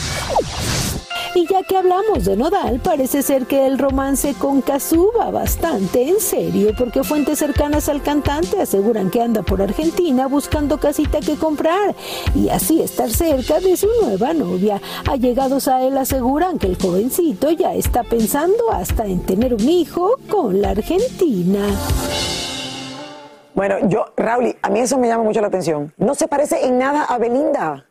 Y 1.36 1.48
ya 1.48 1.64
que 1.64 1.76
hablamos 1.76 2.24
de 2.24 2.36
Nodal, 2.36 2.78
parece 2.78 3.20
ser 3.20 3.46
que 3.46 3.66
el 3.66 3.76
romance 3.76 4.34
con 4.34 4.60
Cazú 4.60 5.10
va 5.18 5.32
bastante 5.32 6.08
en 6.08 6.20
serio, 6.20 6.70
porque 6.78 7.02
fuentes 7.02 7.40
cercanas 7.40 7.88
al 7.88 8.02
cantante 8.02 8.62
aseguran 8.62 9.10
que 9.10 9.20
anda 9.20 9.42
por 9.42 9.60
Argentina 9.60 10.28
buscando 10.28 10.78
casita 10.78 11.18
que 11.18 11.34
comprar 11.34 11.96
y 12.36 12.50
así 12.50 12.80
estar 12.82 13.10
cerca 13.10 13.58
de 13.58 13.76
su 13.76 13.88
nueva 14.00 14.32
novia. 14.32 14.80
Allegados 15.10 15.66
a 15.66 15.82
él 15.82 15.98
aseguran 15.98 16.56
que 16.60 16.68
el 16.68 16.80
jovencito 16.80 17.50
ya 17.50 17.74
está 17.74 18.04
pensando 18.04 18.70
hasta 18.70 19.04
en 19.04 19.18
tener 19.26 19.54
un 19.54 19.68
hijo 19.68 20.16
con 20.30 20.62
la 20.62 20.70
Argentina. 20.70 21.66
Bueno, 23.54 23.88
yo, 23.88 24.06
Raúl, 24.16 24.54
a 24.62 24.70
mí 24.70 24.78
eso 24.78 24.98
me 24.98 25.08
llama 25.08 25.24
mucho 25.24 25.40
la 25.40 25.48
atención. 25.48 25.92
No 25.96 26.14
se 26.14 26.28
parece 26.28 26.64
en 26.64 26.78
nada 26.78 27.02
a 27.02 27.18
Belinda. 27.18 27.86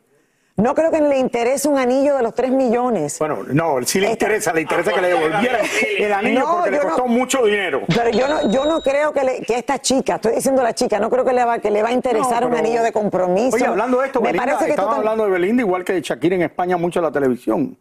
No 0.56 0.76
creo 0.76 0.92
que 0.92 1.02
le 1.02 1.18
interese 1.18 1.68
un 1.68 1.80
anillo 1.80 2.16
de 2.16 2.22
los 2.22 2.36
3 2.36 2.52
millones. 2.52 3.18
Bueno, 3.18 3.40
no, 3.48 3.78
sí 3.86 4.00
le 4.00 4.12
interesa, 4.12 4.54
le 4.54 4.62
interesa 4.62 4.94
que 4.94 5.02
le 5.02 5.08
devolvieran 5.08 5.62
el 5.98 6.14
anillo 6.14 6.40
No, 6.42 6.56
porque 6.58 6.72
le 6.72 6.80
costó 6.80 7.02
no. 7.02 7.08
mucho 7.08 7.44
dinero. 7.46 7.82
Pero 7.88 8.10
yo 8.12 8.28
no, 8.28 8.52
yo 8.52 8.66
no 8.66 8.80
creo 8.82 9.12
que, 9.14 9.24
le- 9.24 9.42
que 9.42 9.58
esta 9.58 9.80
chica, 9.80 10.16
estoy 10.16 10.36
diciendo 10.36 10.62
la 10.62 10.74
chica, 10.76 11.00
no 11.00 11.10
creo 11.10 11.26
que 11.26 11.34
le 11.34 11.44
va, 11.44 11.58
que 11.58 11.72
le 11.72 11.82
va 11.82 11.90
a 11.90 11.94
interesar 11.94 12.44
No, 12.44 12.50
un 12.50 12.56
anillo 12.56 12.84
de 12.84 12.92
compromiso. 12.92 13.56
Oye, 13.56 13.66
hablando 13.66 14.00
de 14.00 14.06
esto, 14.06 14.22
me 14.22 14.28
Belinda, 14.28 14.46
parece 14.46 14.66
que 14.66 14.72
estaban 14.72 14.96
hablando 15.00 15.24
de 15.26 15.32
Belinda 15.32 15.64
igual 15.64 15.84
que 15.84 15.94
de 15.94 16.02
Shakira 16.02 16.36
en 16.36 16.44
España 16.44 16.78
mucho 16.78 17.00
en 17.00 17.06
la 17.06 17.12
televisión. 17.12 17.76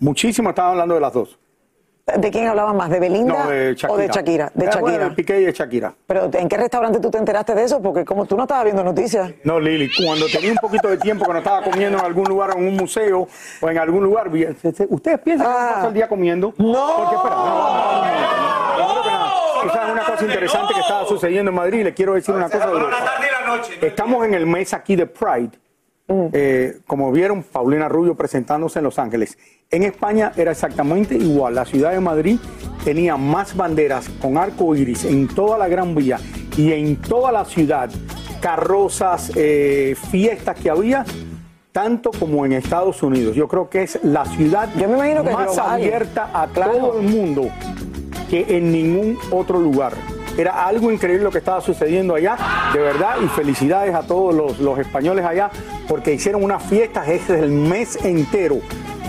Muchísimo 0.00 0.48
estaban 0.50 0.72
hablando 0.72 0.94
de 0.96 1.00
las 1.00 1.12
dos. 1.12 1.38
¿De 2.06 2.30
quién 2.30 2.46
hablaba 2.46 2.72
más? 2.72 2.88
¿De 2.88 3.00
Belinda 3.00 3.34
No, 3.46 3.50
de 3.50 3.74
Shakira. 3.74 3.92
o 3.92 3.96
de 3.96 4.06
Shakira? 4.06 4.52
De 4.54 4.64
Eh, 4.66 4.68
bueno, 4.80 4.86
Shakira. 4.86 5.08
de 5.08 5.14
Piqué 5.16 5.40
y 5.40 5.44
de 5.46 5.52
Shakira. 5.52 5.92
Pero 6.06 6.30
¿en 6.32 6.48
qué 6.48 6.56
restaurante 6.56 7.00
tú 7.00 7.10
te 7.10 7.18
enteraste 7.18 7.52
de 7.52 7.64
eso? 7.64 7.82
Porque 7.82 8.04
como 8.04 8.26
tú 8.26 8.36
no 8.36 8.44
estabas 8.44 8.62
viendo 8.62 8.84
noticias. 8.84 9.32
No, 9.42 9.58
Lili, 9.58 9.90
cuando 10.06 10.26
tenía 10.26 10.52
un 10.52 10.58
poquito 10.58 10.86
de 10.88 10.98
tiempo 10.98 11.26
que 11.26 11.32
no 11.32 11.38
estaba 11.38 11.64
comiendo 11.64 11.98
en 11.98 12.04
algún 12.04 12.24
lugar, 12.26 12.50
en 12.56 12.64
un 12.68 12.76
museo 12.76 13.26
o 13.60 13.68
en 13.68 13.76
algún 13.78 14.04
lugar, 14.04 14.28
¿ustedes 14.28 15.18
piensan 15.18 15.48
que 15.48 15.52
uno 15.58 15.68
pasa 15.74 15.86
el 15.88 15.94
día 15.94 16.08
comiendo? 16.08 16.54
No. 16.58 16.94
Porque, 16.96 17.16
espera, 17.16 17.34
no, 17.34 18.78
no, 18.78 18.94
no, 18.94 19.02
que. 19.02 19.66
Tú 19.66 19.68
sabes 19.74 19.92
una 19.92 20.04
cosa 20.04 20.24
interesante 20.26 20.74
que 20.74 20.80
estaba 20.80 21.06
sucediendo 21.06 21.48
en 21.50 21.54
Madrid, 21.56 21.82
le 21.82 21.92
quiero 21.92 22.14
decir 22.14 22.32
una 22.36 22.48
cosa 22.48 22.68
de. 22.70 23.86
Estamos 23.88 24.24
en 24.24 24.34
el 24.34 24.46
mes 24.46 24.72
aquí 24.74 24.94
de 24.94 25.06
Pride. 25.06 25.50
Eh, 26.08 26.78
como 26.86 27.10
vieron, 27.10 27.42
Paulina 27.42 27.88
Rubio 27.88 28.14
presentándose 28.14 28.78
en 28.78 28.84
Los 28.84 28.96
Ángeles. 29.00 29.36
En 29.68 29.82
España 29.82 30.30
era 30.36 30.52
exactamente 30.52 31.16
igual. 31.16 31.56
La 31.56 31.64
ciudad 31.64 31.90
de 31.90 31.98
Madrid 31.98 32.38
tenía 32.84 33.16
más 33.16 33.56
banderas 33.56 34.08
con 34.20 34.38
arco 34.38 34.76
iris 34.76 35.04
en 35.04 35.26
toda 35.26 35.58
la 35.58 35.66
Gran 35.66 35.92
Vía 35.92 36.18
y 36.56 36.72
en 36.72 36.94
toda 36.96 37.32
la 37.32 37.44
ciudad, 37.44 37.90
carrozas, 38.40 39.32
eh, 39.34 39.96
fiestas 40.12 40.54
que 40.60 40.70
había, 40.70 41.04
tanto 41.72 42.12
como 42.12 42.46
en 42.46 42.52
Estados 42.52 43.02
Unidos. 43.02 43.34
Yo 43.34 43.48
creo 43.48 43.68
que 43.68 43.82
es 43.82 43.98
la 44.04 44.24
ciudad 44.24 44.72
que 44.72 44.86
más 44.86 45.58
abierta 45.58 46.30
a 46.32 46.46
todo 46.46 47.00
el 47.00 47.08
mundo 47.08 47.50
que 48.30 48.46
en 48.56 48.70
ningún 48.70 49.18
otro 49.32 49.58
lugar. 49.58 49.94
Era 50.38 50.64
algo 50.64 50.92
increíble 50.92 51.24
lo 51.24 51.30
que 51.32 51.38
estaba 51.38 51.60
sucediendo 51.60 52.14
allá, 52.14 52.36
de 52.72 52.78
verdad, 52.78 53.16
y 53.24 53.26
felicidades 53.28 53.94
a 53.94 54.02
todos 54.02 54.32
los, 54.32 54.60
los 54.60 54.78
españoles 54.78 55.24
allá, 55.24 55.50
porque 55.88 56.12
hicieron 56.12 56.44
unas 56.44 56.62
fiestas, 56.62 57.08
este 57.08 57.34
es 57.34 57.42
el 57.42 57.50
mes 57.50 57.96
entero. 58.04 58.60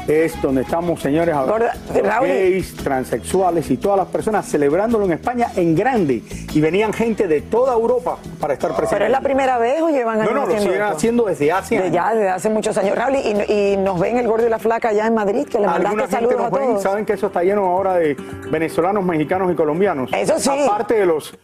Es 0.08 0.42
donde 0.42 0.62
estamos, 0.62 1.02
señores, 1.02 1.36
a- 1.36 1.46
Raúl. 1.46 2.28
gays, 2.28 2.76
transexuales 2.78 3.70
y 3.70 3.78
todas 3.78 3.98
las 3.98 4.08
personas 4.08 4.46
celebrándolo 4.46 5.06
en 5.06 5.12
España 5.14 5.50
en 5.56 5.76
grande. 5.76 6.24
Y 6.54 6.62
venían 6.62 6.94
gente 6.94 7.28
de 7.28 7.42
toda 7.42 7.74
Europa 7.74 8.18
para 8.40 8.54
estar 8.54 8.70
presentes. 8.70 8.94
¿Pero 8.94 9.06
es 9.06 9.12
la 9.12 9.20
primera 9.22 9.58
vez 9.58 9.82
o 9.82 9.90
llevan 9.90 10.22
años 10.22 10.32
No, 10.34 10.40
no, 10.42 10.46
lo 10.48 10.54
haciendo 10.54 10.64
siguen 10.72 10.82
esto? 10.86 10.96
haciendo 10.98 11.24
desde 11.26 11.52
hace 11.52 11.76
De 11.76 11.82
años. 11.84 11.94
ya, 11.94 12.14
desde 12.14 12.30
hace 12.30 12.50
muchos 12.50 12.78
años. 12.78 12.96
Raúl, 12.98 13.16
y, 13.18 13.52
y 13.74 13.78
nos 13.78 14.00
ven 14.00 14.18
el 14.18 14.28
gordo 14.28 14.48
y 14.48 14.50
la 14.50 14.60
flaca 14.60 14.90
allá 14.90 15.08
en 15.08 15.14
Madrid, 15.14 15.46
que 15.46 15.60
le 15.60 15.66
mandaste 15.68 15.88
Alguna 15.88 16.04
gente 16.04 16.16
saludos 16.16 16.40
a 16.40 16.44
nos 16.50 16.52
ven, 16.60 16.68
todos. 16.70 16.84
saben 16.84 17.06
que 17.06 17.14
eso 17.14 17.28
está 17.28 17.44
lleno 17.44 17.66
ahora 17.66 17.96
de 17.96 18.16
venezolanos, 18.50 19.04
mexicanos 19.04 19.52
y 19.52 19.56
colombianos. 19.56 20.10
Eso 20.14 20.40
sí. 20.40 20.50
Aparte 20.66 20.94
de 20.96 21.06
los 21.06 21.38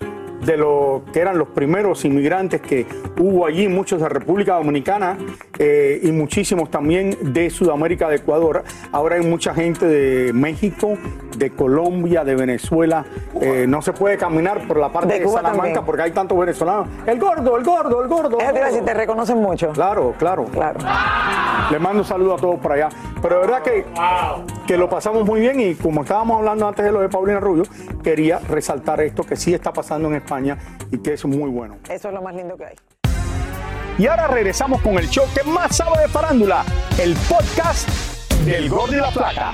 de 0.46 0.58
los 0.58 1.04
que 1.12 1.20
eran 1.20 1.38
los 1.38 1.50
primeros 1.50 2.06
inmigrantes 2.06 2.62
que 2.62 2.86
hubo 3.20 3.46
allí, 3.46 3.68
muchos 3.68 4.02
de 4.02 4.10
República 4.10 4.56
Dominicana 4.56 5.18
eh, 5.60 6.00
y 6.04 6.12
muchísimos 6.12 6.70
también 6.70 7.18
de 7.34 7.50
Sudamérica, 7.50 8.10
de 8.10 8.18
Ecuador. 8.18 8.64
Ahora 8.92 9.16
hay 9.16 9.22
mucha 9.26 9.54
gente 9.54 9.86
de 9.86 10.34
México, 10.34 10.98
de 11.38 11.52
Colombia, 11.52 12.24
de 12.24 12.36
Venezuela. 12.36 13.06
Eh, 13.42 13.66
no 13.68 13.82
se 13.82 13.94
puede 13.94 14.18
caminar 14.18 14.68
por 14.68 14.78
la 14.78 14.92
parte 14.92 15.20
De 15.20 15.28
Salamanca 15.28 15.52
también. 15.58 15.86
porque 15.86 16.02
hay 16.04 16.12
tantos 16.12 16.38
venezolanos. 16.38 16.88
El 17.06 17.20
gordo, 17.20 17.58
el 17.58 17.64
gordo, 17.64 18.02
el 18.02 18.08
gordo. 18.08 18.38
A 18.42 18.52
decir, 18.52 18.84
te 18.84 18.94
reconocen 18.94 19.38
mucho. 19.38 19.70
Claro, 19.72 20.14
claro. 20.18 20.46
Claro. 20.46 20.80
Le 21.72 21.80
mando 21.80 22.00
un 22.00 22.06
saludo 22.06 22.36
a 22.36 22.38
todos 22.38 22.60
por 22.60 22.72
allá. 22.74 22.90
Pero 23.22 23.36
de 23.36 23.42
verdad 23.42 23.62
que, 23.62 23.86
que 24.68 24.78
lo 24.78 24.90
pasamos 24.90 25.26
muy 25.26 25.40
bien 25.40 25.60
y 25.60 25.76
como 25.76 26.02
estábamos 26.02 26.38
hablando 26.38 26.68
antes 26.68 26.86
de 26.86 26.92
lo 26.92 27.02
de 27.02 27.10
Paulina 27.10 27.40
Rubio, 27.40 27.64
quería 28.04 28.40
resaltar 28.40 29.02
esto 29.02 29.24
que 29.24 29.36
sí 29.36 29.54
está 29.54 29.72
pasando 29.72 30.10
en 30.10 30.16
España 30.16 30.58
y 30.92 30.98
que 30.98 31.14
es 31.14 31.26
muy 31.26 31.50
bueno. 31.50 31.78
Eso 31.90 32.10
es 32.10 32.14
lo 32.14 32.22
más 32.22 32.36
lindo 32.36 32.58
que 32.58 32.66
hay. 32.66 32.76
Y 33.98 34.08
ahora 34.08 34.28
regresamos 34.28 34.82
con 34.82 34.96
el 34.96 35.08
show 35.08 35.26
que 35.36 35.44
más 35.50 35.76
sabe 35.76 36.02
de 36.02 36.08
farándula, 36.08 36.66
el 37.00 37.16
podcast 37.30 37.88
del 38.44 38.70
Gordo 38.70 38.94
y 38.94 38.98
la 38.98 39.12
Flaca. 39.12 39.54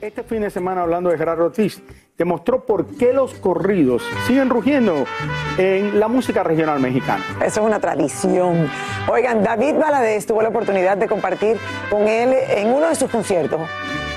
Este 0.00 0.22
fin 0.22 0.42
de 0.42 0.50
semana, 0.50 0.82
hablando 0.82 1.10
de 1.10 1.16
Gerardo 1.16 1.46
Ortiz, 1.46 1.82
demostró 2.18 2.64
por 2.64 2.86
qué 2.96 3.12
los 3.12 3.34
corridos 3.34 4.02
siguen 4.26 4.50
rugiendo 4.50 5.06
en 5.56 5.98
la 5.98 6.08
música 6.08 6.42
regional 6.42 6.78
mexicana. 6.80 7.24
Eso 7.44 7.60
es 7.60 7.66
una 7.66 7.80
tradición. 7.80 8.68
Oigan, 9.10 9.42
David 9.42 9.76
Valadez 9.76 10.26
tuvo 10.26 10.42
la 10.42 10.50
oportunidad 10.50 10.96
de 10.96 11.08
compartir 11.08 11.56
con 11.90 12.06
él 12.06 12.34
en 12.50 12.68
uno 12.68 12.88
de 12.88 12.94
sus 12.94 13.10
conciertos. 13.10 13.60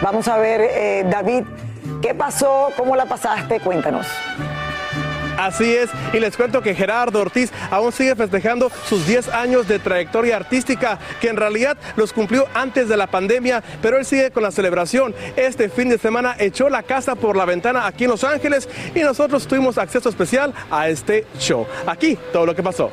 Vamos 0.02 0.28
a 0.28 0.38
ver, 0.38 0.62
eh, 0.62 1.06
David, 1.10 1.44
¿qué 2.02 2.14
pasó? 2.14 2.70
¿Cómo 2.76 2.96
la 2.96 3.06
pasaste? 3.06 3.60
Cuéntanos. 3.60 4.08
Así 5.38 5.76
es, 5.76 5.90
y 6.14 6.20
les 6.20 6.36
cuento 6.36 6.62
que 6.62 6.76
Gerardo 6.76 7.22
Ortiz 7.22 7.52
aún 7.70 7.92
sigue 7.92 8.16
festejando 8.16 8.72
sus 8.88 9.06
10 9.06 9.30
años 9.30 9.68
de 9.68 9.80
trayectoria 9.80 10.36
artística, 10.36 11.00
que 11.22 11.30
en 11.30 11.38
realidad 11.38 11.78
los 11.96 12.12
cumplió 12.12 12.48
antes 12.54 12.90
de 12.90 12.98
la 12.98 13.08
pandemia, 13.08 13.64
pero 13.82 13.98
él 13.98 14.06
sigue 14.06 14.32
con 14.32 14.44
la 14.44 14.52
celebración. 14.52 15.14
Este 15.36 15.70
fin 15.70 15.90
de 15.90 15.98
semana 15.98 16.36
echó 16.40 16.70
la 16.70 16.84
casa 16.84 17.16
por 17.16 17.36
la 17.36 17.46
ventana 17.46 17.86
aquí 17.86 18.06
en 18.06 18.12
Los 18.12 18.24
Ángeles 18.24 18.68
y 18.96 19.00
nosotros 19.00 19.48
tuvimos 19.48 19.78
acceso 19.78 20.10
especial 20.10 20.54
a 20.72 20.90
este 20.90 21.26
show. 21.40 21.66
Aquí 21.86 22.18
todo 22.34 22.46
lo 22.46 22.56
que 22.56 22.64
pasó. 22.64 22.92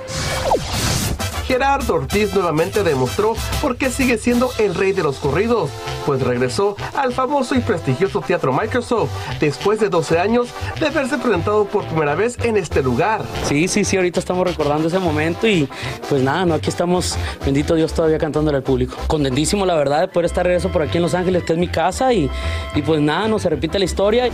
Gerardo 1.47 1.95
Ortiz 1.95 2.35
nuevamente 2.35 2.83
demostró 2.83 3.35
por 3.61 3.77
qué 3.77 3.91
sigue 3.91 4.19
siendo 4.19 4.51
el 4.59 4.75
rey 4.75 4.93
de 4.93 5.03
los 5.03 5.19
corridos, 5.19 5.71
pues 6.07 6.23
regresó 6.23 6.77
al 6.97 7.13
famoso 7.13 7.55
y 7.55 7.61
prestigioso 7.61 8.23
Teatro 8.23 8.53
Microsoft 8.53 9.11
después 9.41 9.79
de 9.79 9.89
12 9.91 10.19
años 10.19 10.49
de 10.81 10.87
haberse 10.87 11.19
presentado 11.19 11.67
por 11.67 11.85
primera 11.85 12.15
vez 12.15 12.39
en 12.43 12.57
este 12.57 12.83
lugar. 12.83 13.23
Sí, 13.45 13.69
sí, 13.69 13.85
sí, 13.85 13.97
ahorita 13.97 14.21
estamos 14.21 14.47
recordando 14.47 14.89
ese 14.89 14.99
momento 14.99 15.47
y 15.47 15.69
pues 16.09 16.23
nada, 16.23 16.47
no, 16.47 16.55
aquí 16.55 16.71
estamos, 16.71 17.17
bendito 17.45 17.75
Dios, 17.75 17.93
todavía 17.93 18.19
cantándole 18.19 18.57
al 18.57 18.63
público. 18.63 18.97
Contentísimo, 19.07 19.67
la 19.67 19.75
verdad, 19.75 20.01
de 20.01 20.09
poder 20.09 20.27
estar 20.27 20.47
regreso 20.47 20.71
por 20.71 20.83
aquí 20.83 20.97
en 20.97 21.03
Los 21.03 21.15
Ángeles, 21.15 21.45
que 21.45 21.53
es 21.53 21.59
mi 21.59 21.69
casa 21.69 22.13
y, 22.13 22.31
y 22.75 22.83
pues 22.83 23.01
nada, 23.01 23.29
no 23.29 23.39
se 23.39 23.51
repite 23.51 23.79
la 23.79 23.85
historia. 23.85 24.31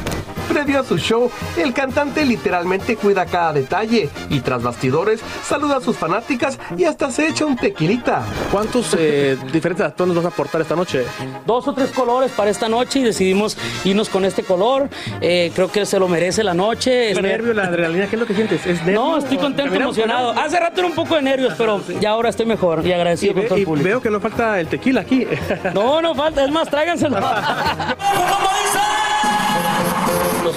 Previo 0.49 0.81
a 0.81 0.85
su 0.85 0.99
show, 0.99 1.31
el 1.57 1.73
cantante 1.73 2.25
literalmente 2.25 2.97
cuida 2.97 3.25
cada 3.26 3.52
detalle 3.52 4.11
y 4.31 4.40
tras 4.40 4.62
bastidores 4.62 5.21
saluda 5.45 5.76
a 5.76 5.81
sus 5.81 5.97
fanáticas 5.97 6.59
y 6.76 6.85
hasta 6.85 7.00
se 7.09 7.28
echa 7.28 7.47
un 7.47 7.57
tequilita. 7.57 8.23
¿Cuántos 8.50 8.95
eh, 8.99 9.37
diferentes 9.52 9.95
tonos 9.95 10.16
vas 10.16 10.25
a 10.25 10.28
aportar 10.28 10.61
esta 10.61 10.75
noche? 10.75 11.04
Dos 11.47 11.66
o 11.69 11.73
tres 11.73 11.90
colores 11.90 12.33
para 12.33 12.50
esta 12.50 12.69
noche 12.69 12.99
y 12.99 13.02
decidimos 13.04 13.57
irnos 13.85 14.09
con 14.09 14.25
este 14.25 14.42
color. 14.42 14.88
Eh, 15.21 15.52
creo 15.54 15.71
que 15.71 15.87
se 15.87 15.99
lo 16.00 16.09
merece 16.09 16.42
la 16.42 16.52
noche. 16.54 17.12
¿El 17.12 17.23
nervio, 17.23 17.54
la 17.54 17.64
adrenalina, 17.64 18.07
qué 18.09 18.16
es 18.16 18.21
lo 18.21 18.26
que 18.26 18.35
sientes? 18.35 18.66
¿Es 18.66 18.78
nervio 18.83 19.00
no, 19.00 19.16
estoy 19.19 19.38
contento, 19.38 19.75
emocionado. 19.75 20.30
Hace 20.33 20.59
rato 20.59 20.80
era 20.80 20.88
un 20.88 20.95
poco 20.95 21.14
de 21.14 21.23
nervios, 21.23 21.54
pero 21.57 21.80
ya 22.00 22.11
ahora 22.11 22.28
estoy 22.30 22.47
mejor 22.47 22.85
y 22.87 22.92
agradecido 22.92 23.30
Y, 23.33 23.35
con 23.35 23.42
ve- 23.42 23.49
todo 23.49 23.57
el 23.57 23.62
y 23.62 23.66
público. 23.66 23.88
veo 23.88 24.02
que 24.02 24.11
no 24.11 24.21
falta 24.21 24.59
el 24.61 24.66
tequila 24.66 25.00
aquí. 25.02 25.26
No, 25.75 26.02
no 26.02 26.14
falta, 26.14 26.45
es 26.45 26.50
más, 26.50 26.69
tráiganselo. 26.69 27.16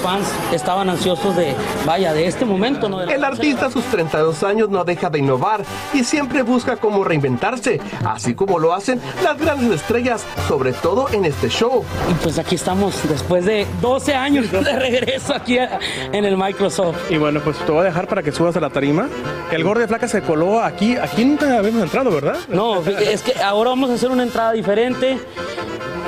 fans 0.03 0.27
estaban 0.51 0.89
ansiosos 0.89 1.35
de, 1.35 1.55
vaya, 1.85 2.13
de 2.13 2.27
este 2.27 2.45
momento. 2.45 2.89
¿no? 2.89 3.01
El 3.01 3.23
artista 3.23 3.67
a 3.67 3.71
sus 3.71 3.83
32 3.85 4.43
años 4.43 4.69
no 4.69 4.83
deja 4.83 5.09
de 5.09 5.19
innovar 5.19 5.63
y 5.93 6.03
siempre 6.03 6.41
busca 6.43 6.75
cómo 6.75 7.03
reinventarse, 7.03 7.79
así 8.05 8.35
como 8.35 8.59
lo 8.59 8.73
hacen 8.73 8.99
las 9.23 9.37
grandes 9.37 9.71
estrellas, 9.81 10.23
sobre 10.47 10.73
todo 10.73 11.07
en 11.11 11.25
este 11.25 11.47
show. 11.49 11.83
Y 12.11 12.13
pues 12.15 12.37
aquí 12.37 12.55
estamos 12.55 12.95
después 13.07 13.45
de 13.45 13.65
12 13.81 14.13
años 14.13 14.51
de 14.51 14.61
regreso 14.61 15.33
aquí 15.33 15.57
a- 15.57 15.79
en 16.11 16.25
el 16.25 16.37
Microsoft. 16.37 16.97
Y 17.09 17.17
bueno, 17.17 17.39
pues 17.43 17.57
te 17.59 17.71
voy 17.71 17.81
a 17.81 17.83
dejar 17.85 18.07
para 18.07 18.21
que 18.21 18.31
subas 18.31 18.55
a 18.57 18.59
la 18.59 18.69
tarima. 18.69 19.07
El 19.51 19.63
gordo 19.63 19.81
de 19.81 19.87
flaca 19.87 20.07
se 20.07 20.21
coló 20.21 20.61
aquí. 20.61 20.97
Aquí 20.97 21.23
nunca 21.25 21.57
habíamos 21.57 21.83
entrado, 21.83 22.11
¿verdad? 22.11 22.35
No, 22.49 22.81
es 22.81 23.21
que 23.21 23.33
ahora 23.41 23.69
vamos 23.71 23.89
a 23.89 23.93
hacer 23.93 24.09
una 24.11 24.23
entrada 24.23 24.51
diferente. 24.51 25.19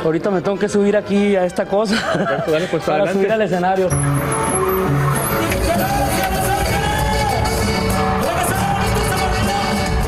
Ahorita 0.06 0.30
me 0.30 0.40
tengo 0.40 0.60
que 0.60 0.70
subir 0.70 0.96
aquí 0.96 1.36
a 1.36 1.46
esta 1.46 1.66
cosa 1.66 1.96
dale, 2.48 2.68
pues, 2.68 2.84
para 2.86 2.98
adelante. 2.98 3.14
subir 3.14 3.32
al 3.32 3.42
escenario. 3.42 3.90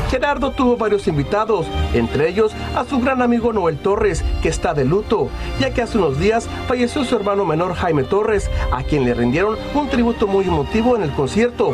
Gerardo 0.08 0.52
tuvo 0.52 0.76
varios 0.76 1.08
invitados, 1.08 1.66
entre 1.92 2.28
ellos 2.28 2.52
a 2.76 2.84
su 2.84 3.00
gran 3.00 3.22
amigo 3.22 3.52
Noel 3.52 3.76
Torres, 3.76 4.24
que 4.40 4.48
está 4.48 4.72
de 4.72 4.84
luto, 4.84 5.30
ya 5.58 5.74
que 5.74 5.82
hace 5.82 5.98
unos 5.98 6.18
días 6.20 6.48
falleció 6.68 7.04
su 7.04 7.16
hermano 7.16 7.44
menor 7.44 7.74
Jaime 7.74 8.04
Torres, 8.04 8.48
a 8.70 8.84
quien 8.84 9.04
le 9.04 9.14
rindieron 9.14 9.56
un 9.74 9.88
tributo 9.88 10.28
muy 10.28 10.44
emotivo 10.46 10.94
en 10.94 11.02
el 11.02 11.10
concierto. 11.10 11.72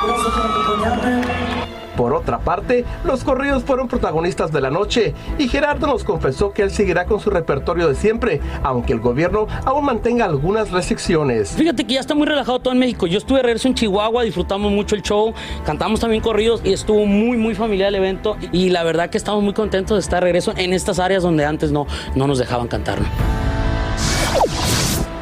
Por 0.00 1.63
otra 2.02 2.38
parte, 2.38 2.84
los 3.04 3.24
corridos 3.24 3.64
fueron 3.64 3.88
protagonistas 3.88 4.52
de 4.52 4.60
la 4.60 4.70
noche 4.70 5.14
y 5.38 5.48
Gerardo 5.48 5.86
nos 5.86 6.04
confesó 6.04 6.52
que 6.52 6.62
él 6.62 6.70
seguirá 6.70 7.06
con 7.06 7.20
su 7.20 7.30
repertorio 7.30 7.88
de 7.88 7.94
siempre, 7.94 8.40
aunque 8.62 8.92
el 8.92 9.00
gobierno 9.00 9.46
aún 9.64 9.84
mantenga 9.84 10.24
algunas 10.24 10.70
restricciones. 10.70 11.50
Fíjate 11.50 11.84
que 11.84 11.94
ya 11.94 12.00
está 12.00 12.14
muy 12.14 12.26
relajado 12.26 12.58
todo 12.58 12.72
en 12.72 12.80
México. 12.80 13.06
Yo 13.06 13.18
estuve 13.18 13.38
de 13.38 13.44
regreso 13.44 13.68
en 13.68 13.74
Chihuahua, 13.74 14.22
disfrutamos 14.22 14.72
mucho 14.72 14.94
el 14.94 15.02
show, 15.02 15.32
cantamos 15.64 16.00
también 16.00 16.22
corridos 16.22 16.60
y 16.64 16.72
estuvo 16.72 17.06
muy, 17.06 17.36
muy 17.36 17.54
familiar 17.54 17.88
el 17.88 17.96
evento. 17.96 18.36
Y 18.52 18.70
la 18.70 18.84
verdad 18.84 19.10
que 19.10 19.18
estamos 19.18 19.42
muy 19.42 19.54
contentos 19.54 19.96
de 19.96 20.00
estar 20.00 20.20
de 20.20 20.26
regreso 20.26 20.52
en 20.56 20.72
estas 20.72 20.98
áreas 20.98 21.22
donde 21.22 21.44
antes 21.44 21.72
no, 21.72 21.86
no 22.14 22.26
nos 22.26 22.38
dejaban 22.38 22.68
cantar. 22.68 22.98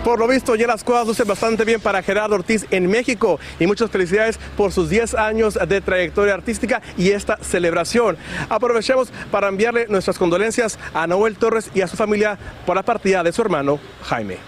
Por 0.04 0.18
lo 0.18 0.26
visto, 0.26 0.56
ya 0.56 0.66
las 0.66 0.82
cosas 0.82 1.06
lucen 1.06 1.28
bastante 1.28 1.64
bien 1.64 1.80
para 1.80 2.02
Gerardo 2.02 2.35
Ortiz 2.35 2.66
en 2.73 2.88
México 2.90 3.38
y 3.61 3.68
muchas 3.68 3.88
felicidades 3.88 4.37
por 4.56 4.73
sus 4.73 4.90
10 4.90 5.14
años 5.14 5.56
de 5.68 5.80
trayectoria 5.80 6.35
artística 6.35 6.82
y 6.97 7.11
esta 7.11 7.37
celebración. 7.37 8.16
Aprovechemos 8.49 9.12
para 9.30 9.47
enviarle 9.47 9.87
nuestras 9.88 10.18
condolencias 10.18 10.76
a 10.92 11.06
Noel 11.06 11.37
Torres 11.37 11.71
y 11.73 11.82
a 11.82 11.87
su 11.87 11.97
familia 11.97 12.37
por 12.66 12.75
la 12.75 12.82
partida 12.82 13.23
de 13.23 13.30
su 13.32 13.42
hermano 13.42 13.78
Jaime. 14.02 14.38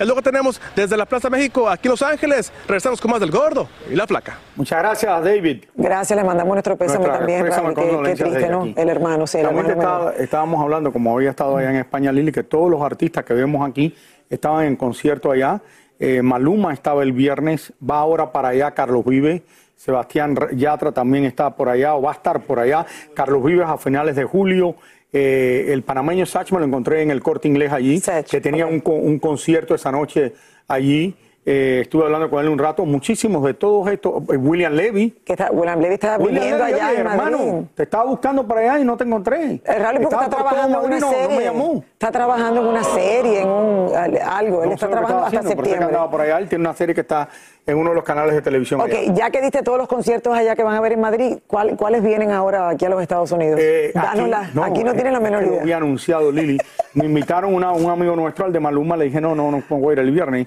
Es 0.00 0.06
lo 0.08 0.14
que 0.14 0.22
tenemos 0.22 0.58
desde 0.74 0.96
la 0.96 1.04
Plaza 1.04 1.28
México, 1.28 1.68
aquí 1.68 1.88
en 1.88 1.90
Los 1.90 2.00
Ángeles. 2.00 2.50
Regresamos 2.66 2.98
con 3.02 3.10
más 3.10 3.20
del 3.20 3.30
gordo 3.30 3.68
y 3.92 3.94
la 3.94 4.06
flaca. 4.06 4.38
Muchas 4.56 4.78
gracias, 4.78 5.22
David. 5.22 5.64
Gracias, 5.74 6.16
le 6.18 6.24
mandamos 6.24 6.54
nuestro 6.54 6.74
pésame 6.78 7.00
Nuestra 7.00 7.18
también, 7.18 7.44
pésame, 7.44 7.74
Raúl, 7.74 8.06
qué- 8.06 8.14
triste, 8.14 8.48
¿no? 8.48 8.62
aquí. 8.62 8.74
El 8.78 8.88
hermano, 8.88 9.26
sí, 9.26 9.36
el 9.36 9.44
hermano 9.44 10.10
estábamos 10.12 10.62
hablando, 10.62 10.90
como 10.90 11.14
había 11.14 11.28
estado 11.28 11.58
allá 11.58 11.68
en 11.68 11.76
España, 11.76 12.10
Lili, 12.12 12.32
que 12.32 12.42
todos 12.42 12.70
los 12.70 12.80
artistas 12.80 13.26
que 13.26 13.34
vemos 13.34 13.68
aquí 13.68 13.94
estaban 14.30 14.66
en 14.66 14.76
concierto 14.76 15.30
allá. 15.30 15.62
Eh, 15.98 16.22
Maluma 16.22 16.72
estaba 16.72 17.02
el 17.02 17.12
viernes, 17.12 17.72
va 17.88 17.98
ahora 17.98 18.32
para 18.32 18.48
allá 18.48 18.72
Carlos 18.72 19.04
Vive. 19.04 19.42
Sebastián 19.76 20.36
Yatra 20.52 20.92
también 20.92 21.24
está 21.24 21.54
por 21.54 21.68
allá 21.68 21.94
o 21.94 22.02
va 22.02 22.10
a 22.10 22.14
estar 22.14 22.40
por 22.42 22.58
allá. 22.58 22.86
Carlos 23.14 23.44
Vives 23.44 23.66
a 23.66 23.76
finales 23.78 24.16
de 24.16 24.24
julio. 24.24 24.76
Eh, 25.12 25.66
el 25.68 25.82
panameño 25.82 26.26
Sach 26.26 26.50
me 26.52 26.58
lo 26.58 26.64
encontré 26.64 27.02
en 27.02 27.10
el 27.10 27.22
corte 27.22 27.46
inglés 27.46 27.70
allí, 27.72 28.02
que 28.28 28.40
tenía 28.40 28.66
un 28.66 29.18
concierto 29.20 29.74
esa 29.74 29.92
noche 29.92 30.32
allí. 30.66 31.14
Eh, 31.46 31.80
estuve 31.82 32.04
hablando 32.04 32.30
con 32.30 32.42
él 32.42 32.48
un 32.48 32.58
rato. 32.58 32.86
Muchísimos 32.86 33.44
de 33.44 33.52
todos 33.52 33.86
estos. 33.90 34.22
eh, 34.32 34.36
William 34.38 34.72
Levy. 34.72 35.10
Que 35.24 35.34
está, 35.34 35.50
William 35.52 35.78
Levy 35.78 35.94
está 35.94 36.16
William 36.16 36.34
viviendo 36.42 36.64
allá 36.64 36.92
en 36.94 37.00
hermano, 37.00 37.38
Madrid. 37.38 37.66
te 37.74 37.82
estaba 37.82 38.04
buscando 38.04 38.46
para 38.46 38.60
allá 38.62 38.78
y 38.80 38.84
no 38.84 38.96
te 38.96 39.04
encontré. 39.04 39.60
Es 39.62 39.78
raro 39.78 40.00
porque 40.00 40.04
Estaba 40.04 40.24
está 40.24 40.36
trabajando 40.36 40.78
en 40.78 40.84
una 40.86 40.88
Madrid, 40.88 41.00
no, 41.00 41.10
serie. 41.12 41.28
No 41.28 41.36
me 41.36 41.44
llamó. 41.44 41.84
Está 41.92 42.10
trabajando 42.12 42.60
en 42.62 42.66
una 42.66 42.84
serie, 42.84 43.40
en 43.42 43.48
un, 43.48 43.94
al- 43.94 44.18
algo. 44.18 44.62
Él 44.62 44.68
No 44.70 44.74
está 44.74 44.86
sé 44.86 44.92
lo 44.92 44.96
que 45.00 45.06
trabajando 45.06 45.26
estaba 45.26 45.26
hasta 45.26 45.38
haciendo, 45.40 45.48
septiembre. 45.64 45.98
por 46.10 46.20
allá. 46.22 46.38
Él 46.38 46.48
tiene 46.48 46.62
una 46.62 46.74
serie 46.74 46.94
que 46.94 47.00
está 47.02 47.28
en 47.66 47.76
uno 47.78 47.90
de 47.90 47.96
los 47.96 48.04
canales 48.04 48.34
de 48.34 48.40
televisión. 48.40 48.80
Ok, 48.80 48.88
allá. 48.88 49.12
ya 49.14 49.30
que 49.30 49.42
diste 49.42 49.62
todos 49.62 49.76
los 49.76 49.86
conciertos 49.88 50.34
allá 50.34 50.56
que 50.56 50.62
van 50.62 50.76
a 50.76 50.80
ver 50.80 50.92
en 50.92 51.00
Madrid, 51.02 51.38
¿cuál- 51.46 51.76
¿cuáles 51.76 52.02
vienen 52.02 52.30
ahora 52.30 52.70
aquí 52.70 52.86
a 52.86 52.88
los 52.88 53.02
Estados 53.02 53.30
Unidos? 53.32 53.60
Eh, 53.62 53.90
Dánosla. 53.94 54.50
Aquí, 54.62 54.82
no 54.82 54.92
eh, 54.92 54.94
tienen 54.94 55.12
la 55.12 55.20
menor 55.20 55.42
idea. 55.42 55.56
Lo 55.56 55.60
había 55.60 55.76
anunciado 55.76 56.32
Lili. 56.32 56.56
Me 56.94 57.04
invitaron 57.04 57.54
una- 57.54 57.72
un 57.72 57.90
amigo 57.90 58.16
nuestro, 58.16 58.46
al 58.46 58.52
de 58.52 58.60
Maluma, 58.60 58.96
le 58.96 59.04
dije, 59.04 59.20
no, 59.20 59.34
no, 59.34 59.50
no 59.50 59.60
puedo 59.60 59.92
ir 59.92 59.98
el 59.98 60.10
viernes. 60.10 60.46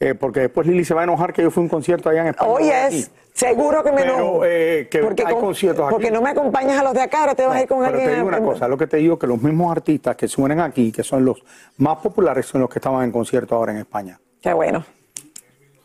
Eh, 0.00 0.14
porque 0.14 0.40
después 0.40 0.66
Lili 0.66 0.84
se 0.84 0.94
va 0.94 1.00
a 1.02 1.04
enojar 1.04 1.32
que 1.32 1.42
yo 1.42 1.50
fui 1.50 1.62
a 1.62 1.64
un 1.64 1.68
concierto 1.68 2.08
allá 2.10 2.22
en 2.22 2.28
España. 2.28 2.50
Hoy 2.50 2.64
no 2.64 2.72
es, 2.72 3.10
seguro 3.32 3.82
que 3.82 3.92
me 3.92 4.02
Pero, 4.02 4.14
enojo. 4.14 4.44
eh, 4.44 4.88
que 4.90 4.98
porque 5.00 5.24
hay 5.26 5.32
con- 5.34 5.42
conciertos 5.44 5.84
aquí. 5.86 5.92
Porque 5.92 6.10
no 6.10 6.20
me 6.22 6.30
acompañas 6.30 6.78
a 6.78 6.82
los 6.84 6.92
de 6.94 7.02
acá, 7.02 7.20
ahora 7.20 7.34
te 7.34 7.46
vas 7.46 7.56
a 7.56 7.62
ir 7.62 7.68
con 7.68 7.78
Pero 7.78 7.90
alguien. 7.90 8.06
te 8.10 8.14
digo 8.16 8.26
a- 8.26 8.28
una 8.38 8.40
cosa, 8.42 8.68
lo 8.68 8.76
que 8.76 8.86
te 8.86 8.96
digo 8.98 9.18
que 9.18 9.26
los 9.26 9.40
mismos 9.42 9.72
artistas 9.72 10.16
que 10.16 10.28
suenan 10.28 10.60
aquí, 10.60 10.92
que 10.92 11.02
son 11.02 11.24
los 11.24 11.42
más 11.78 11.96
populares, 11.98 12.46
son 12.46 12.60
los 12.60 12.70
que 12.70 12.78
estaban 12.78 13.04
en 13.04 13.10
concierto 13.12 13.54
ahora 13.54 13.72
en 13.72 13.78
España. 13.78 14.18
Qué 14.42 14.52
bueno. 14.52 14.84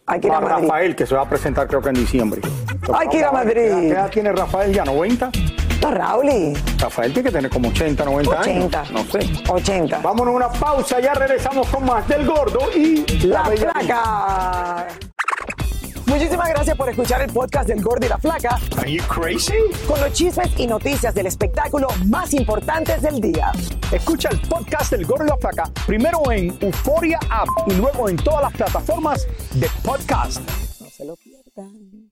Hay 0.07 0.19
que 0.19 0.27
ir 0.27 0.33
a 0.33 0.41
Madrid. 0.41 0.67
Rafael, 0.67 0.95
que 0.95 1.05
se 1.05 1.15
va 1.15 1.21
a 1.21 1.29
presentar 1.29 1.67
creo 1.67 1.81
que 1.81 1.89
en 1.89 1.95
diciembre. 1.95 2.41
Hay 2.93 3.07
que 3.07 3.17
ir 3.19 3.23
a 3.25 3.31
Madrid. 3.31 3.53
¿Qué 3.61 3.67
edad- 3.69 3.79
¿Qué 3.81 3.87
edad 3.89 4.09
tiene 4.09 4.31
Rafael 4.33 4.73
ya? 4.73 4.83
¿90? 4.83 5.29
Raúl. 5.89 6.53
Rafael 6.77 7.13
tiene 7.13 7.29
que 7.29 7.35
tener 7.35 7.49
como 7.49 7.69
80, 7.69 8.05
90 8.05 8.39
80. 8.39 8.81
años. 8.81 8.91
No 8.91 9.03
sé. 9.05 9.29
80. 9.47 9.99
Vámonos 9.99 10.33
a 10.33 10.37
una 10.37 10.49
pausa, 10.49 10.99
ya 10.99 11.13
regresamos 11.13 11.67
con 11.69 11.85
más 11.85 12.07
del 12.07 12.25
gordo 12.25 12.59
y 12.75 13.05
la, 13.25 13.49
La 13.49 13.55
Flaca. 13.57 14.87
Muchísimas 16.05 16.49
gracias 16.49 16.75
por 16.75 16.89
escuchar 16.89 17.21
el 17.21 17.31
podcast 17.31 17.69
del 17.69 17.81
Gordo 17.81 18.05
y 18.05 18.09
la 18.09 18.17
Flaca. 18.17 18.59
Are 18.77 18.91
you 18.91 19.01
crazy? 19.07 19.53
Con 19.87 19.97
los 20.01 20.11
chismes 20.11 20.49
y 20.57 20.67
noticias 20.67 21.15
del 21.15 21.27
espectáculo 21.27 21.87
más 22.07 22.33
importantes 22.33 23.01
del 23.01 23.21
día. 23.21 23.51
Escucha 23.93 24.27
el 24.29 24.41
podcast 24.41 24.91
del 24.91 25.05
Gordo 25.05 25.23
y 25.23 25.29
la 25.29 25.37
Flaca 25.37 25.71
primero 25.85 26.29
en 26.29 26.57
Euforia 26.59 27.17
App 27.29 27.47
y 27.67 27.75
luego 27.75 28.09
en 28.09 28.17
todas 28.17 28.41
las 28.41 28.53
plataformas 28.53 29.25
de 29.53 29.69
podcast. 29.85 30.41
No 30.81 30.89
se 30.89 31.05
lo 31.05 31.15
pierdan. 31.15 32.11